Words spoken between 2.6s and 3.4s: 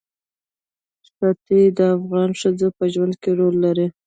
په ژوند کې